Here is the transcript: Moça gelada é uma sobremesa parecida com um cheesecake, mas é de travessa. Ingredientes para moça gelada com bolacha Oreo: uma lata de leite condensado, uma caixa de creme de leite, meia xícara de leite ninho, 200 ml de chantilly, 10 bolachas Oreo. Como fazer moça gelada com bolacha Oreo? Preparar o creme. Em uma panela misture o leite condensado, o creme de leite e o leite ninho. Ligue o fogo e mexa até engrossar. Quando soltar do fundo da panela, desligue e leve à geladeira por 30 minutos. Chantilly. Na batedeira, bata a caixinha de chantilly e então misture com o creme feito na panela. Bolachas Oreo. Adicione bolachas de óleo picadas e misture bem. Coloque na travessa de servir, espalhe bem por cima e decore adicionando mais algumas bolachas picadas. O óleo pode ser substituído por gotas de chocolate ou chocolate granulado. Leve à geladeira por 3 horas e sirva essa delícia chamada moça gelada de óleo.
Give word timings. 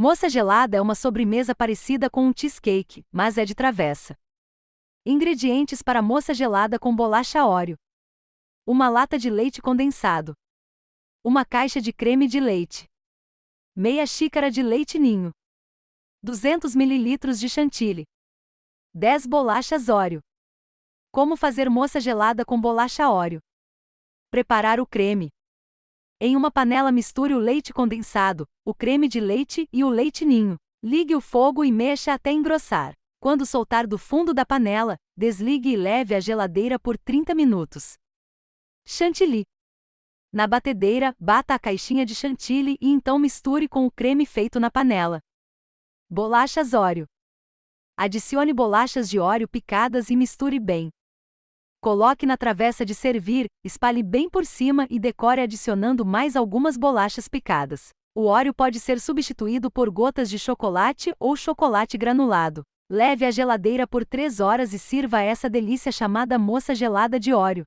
Moça 0.00 0.28
gelada 0.28 0.76
é 0.76 0.80
uma 0.80 0.94
sobremesa 0.94 1.56
parecida 1.56 2.08
com 2.08 2.24
um 2.24 2.32
cheesecake, 2.32 3.04
mas 3.10 3.36
é 3.36 3.44
de 3.44 3.52
travessa. 3.52 4.16
Ingredientes 5.04 5.82
para 5.82 6.00
moça 6.00 6.32
gelada 6.32 6.78
com 6.78 6.94
bolacha 6.94 7.44
Oreo: 7.44 7.76
uma 8.64 8.88
lata 8.88 9.18
de 9.18 9.28
leite 9.28 9.60
condensado, 9.60 10.34
uma 11.24 11.44
caixa 11.44 11.80
de 11.80 11.92
creme 11.92 12.28
de 12.28 12.38
leite, 12.38 12.86
meia 13.74 14.06
xícara 14.06 14.52
de 14.52 14.62
leite 14.62 15.00
ninho, 15.00 15.32
200 16.22 16.76
ml 16.76 17.34
de 17.36 17.48
chantilly, 17.48 18.04
10 18.94 19.26
bolachas 19.26 19.88
Oreo. 19.88 20.20
Como 21.10 21.36
fazer 21.36 21.68
moça 21.68 22.00
gelada 22.00 22.44
com 22.44 22.60
bolacha 22.60 23.10
Oreo? 23.10 23.40
Preparar 24.30 24.78
o 24.78 24.86
creme. 24.86 25.28
Em 26.20 26.34
uma 26.34 26.50
panela 26.50 26.90
misture 26.90 27.32
o 27.32 27.38
leite 27.38 27.72
condensado, 27.72 28.44
o 28.64 28.74
creme 28.74 29.06
de 29.06 29.20
leite 29.20 29.68
e 29.72 29.84
o 29.84 29.88
leite 29.88 30.24
ninho. 30.24 30.56
Ligue 30.82 31.14
o 31.14 31.20
fogo 31.20 31.64
e 31.64 31.70
mexa 31.70 32.12
até 32.12 32.32
engrossar. 32.32 32.92
Quando 33.20 33.46
soltar 33.46 33.86
do 33.86 33.96
fundo 33.96 34.34
da 34.34 34.44
panela, 34.44 34.96
desligue 35.16 35.70
e 35.70 35.76
leve 35.76 36.16
à 36.16 36.20
geladeira 36.20 36.76
por 36.76 36.98
30 36.98 37.36
minutos. 37.36 37.94
Chantilly. 38.84 39.44
Na 40.32 40.48
batedeira, 40.48 41.14
bata 41.20 41.54
a 41.54 41.58
caixinha 41.58 42.04
de 42.04 42.16
chantilly 42.16 42.76
e 42.80 42.88
então 42.88 43.16
misture 43.16 43.68
com 43.68 43.86
o 43.86 43.90
creme 43.90 44.26
feito 44.26 44.58
na 44.58 44.72
panela. 44.72 45.20
Bolachas 46.10 46.74
Oreo. 46.74 47.06
Adicione 47.96 48.52
bolachas 48.52 49.08
de 49.08 49.20
óleo 49.20 49.48
picadas 49.48 50.10
e 50.10 50.16
misture 50.16 50.58
bem. 50.58 50.90
Coloque 51.80 52.26
na 52.26 52.36
travessa 52.36 52.84
de 52.84 52.92
servir, 52.92 53.46
espalhe 53.64 54.02
bem 54.02 54.28
por 54.28 54.44
cima 54.44 54.84
e 54.90 54.98
decore 54.98 55.42
adicionando 55.42 56.04
mais 56.04 56.34
algumas 56.34 56.76
bolachas 56.76 57.28
picadas. 57.28 57.90
O 58.16 58.24
óleo 58.24 58.52
pode 58.52 58.80
ser 58.80 58.98
substituído 58.98 59.70
por 59.70 59.88
gotas 59.88 60.28
de 60.28 60.40
chocolate 60.40 61.14
ou 61.20 61.36
chocolate 61.36 61.96
granulado. 61.96 62.62
Leve 62.90 63.24
à 63.24 63.30
geladeira 63.30 63.86
por 63.86 64.04
3 64.04 64.40
horas 64.40 64.72
e 64.72 64.78
sirva 64.78 65.22
essa 65.22 65.48
delícia 65.48 65.92
chamada 65.92 66.36
moça 66.36 66.74
gelada 66.74 67.20
de 67.20 67.32
óleo. 67.32 67.64